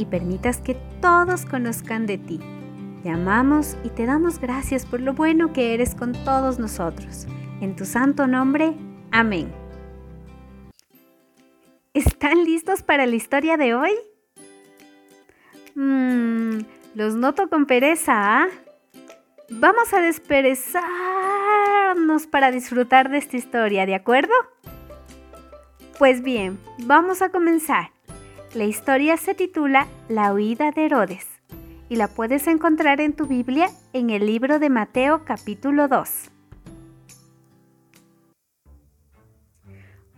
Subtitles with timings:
[0.00, 2.40] y permitas que todos conozcan de ti.
[3.02, 7.26] Te amamos y te damos gracias por lo bueno que eres con todos nosotros.
[7.60, 8.72] En tu santo nombre,
[9.10, 9.52] amén.
[11.92, 13.90] ¿Están listos para la historia de hoy?
[15.74, 16.60] Mmm,
[16.94, 18.46] los noto con pereza, ¿ah?
[19.50, 24.32] Vamos a desperezarnos para disfrutar de esta historia, ¿de acuerdo?
[25.98, 27.90] Pues bien, vamos a comenzar.
[28.52, 31.24] La historia se titula La huida de Herodes
[31.88, 36.32] y la puedes encontrar en tu Biblia en el libro de Mateo capítulo 2.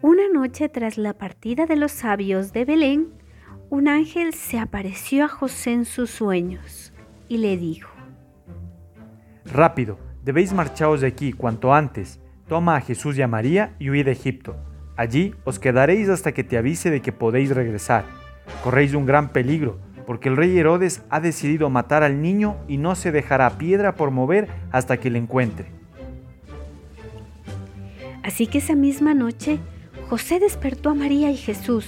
[0.00, 3.12] Una noche tras la partida de los sabios de Belén,
[3.68, 6.94] un ángel se apareció a José en sus sueños
[7.28, 7.92] y le dijo,
[9.44, 12.18] Rápido, debéis marcharos de aquí cuanto antes.
[12.48, 14.56] Toma a Jesús y a María y huid de Egipto
[14.96, 18.04] Allí os quedaréis hasta que te avise de que podéis regresar.
[18.62, 22.94] Corréis un gran peligro, porque el rey Herodes ha decidido matar al niño y no
[22.94, 25.66] se dejará piedra por mover hasta que le encuentre.
[28.22, 29.58] Así que esa misma noche,
[30.08, 31.86] José despertó a María y Jesús.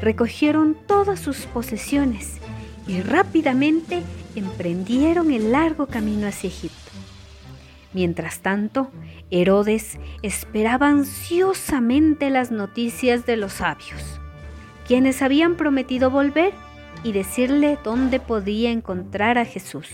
[0.00, 2.38] Recogieron todas sus posesiones
[2.86, 4.02] y rápidamente
[4.34, 6.76] emprendieron el largo camino hacia Egipto.
[7.92, 8.90] Mientras tanto,
[9.30, 14.20] Herodes esperaba ansiosamente las noticias de los sabios,
[14.88, 16.54] quienes habían prometido volver
[17.04, 19.86] y decirle dónde podía encontrar a Jesús.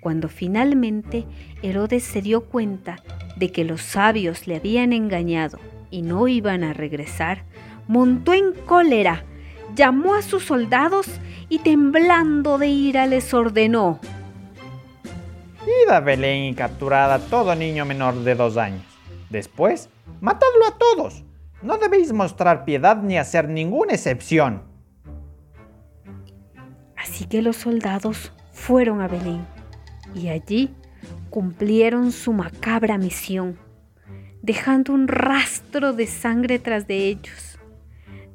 [0.00, 1.24] Cuando finalmente
[1.62, 2.96] Herodes se dio cuenta
[3.36, 5.60] de que los sabios le habían engañado
[5.92, 7.44] y no iban a regresar,
[7.86, 9.24] montó en cólera,
[9.76, 11.06] llamó a sus soldados
[11.48, 14.00] y temblando de ira les ordenó,
[15.64, 18.82] Id a Belén y capturad a todo niño menor de dos años.
[19.30, 19.88] Después,
[20.20, 21.22] matadlo a todos.
[21.62, 24.62] No debéis mostrar piedad ni hacer ninguna excepción.
[26.96, 29.46] Así que los soldados fueron a Belén
[30.14, 30.74] y allí
[31.30, 33.58] cumplieron su macabra misión,
[34.42, 37.58] dejando un rastro de sangre tras de ellos.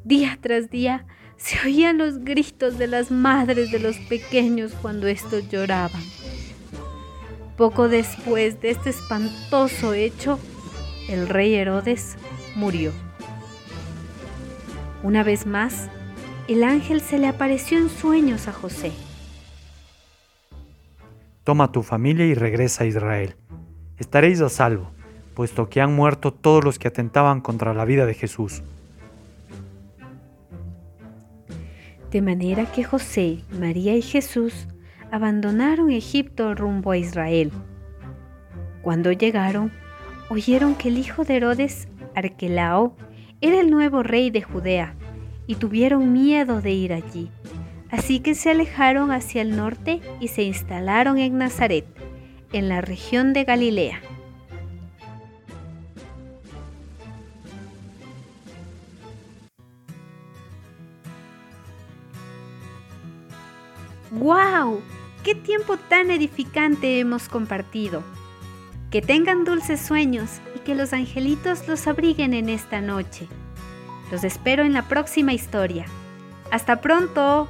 [0.04, 1.06] Día tras día
[1.36, 6.02] se oían los gritos de las madres de los pequeños cuando estos lloraban.
[7.58, 10.40] Poco después de este espantoso hecho,
[11.10, 12.16] el rey Herodes
[12.56, 12.92] murió.
[15.03, 15.90] Una vez más,
[16.47, 18.91] el ángel se le apareció en sueños a José.
[21.44, 23.36] Toma tu familia y regresa a Israel.
[24.00, 24.91] Estaréis a salvo,
[25.34, 28.63] puesto que han muerto todos los que atentaban contra la vida de Jesús.
[32.12, 34.68] De manera que José, María y Jesús
[35.12, 37.52] abandonaron Egipto rumbo a Israel.
[38.81, 39.72] Cuando llegaron,
[40.30, 42.96] oyeron que el hijo de Herodes, Arquelao,
[43.42, 44.96] era el nuevo rey de Judea,
[45.48, 47.30] y tuvieron miedo de ir allí.
[47.90, 51.86] Así que se alejaron hacia el norte y se instalaron en Nazaret,
[52.52, 54.02] en la región de Galilea.
[64.12, 64.81] ¡Guau!
[65.24, 68.04] ¡Qué tiempo tan edificante hemos compartido!
[68.92, 73.28] Que tengan dulces sueños y que los angelitos los abriguen en esta noche.
[74.12, 75.86] Los espero en la próxima historia.
[76.52, 77.50] ¡Hasta pronto!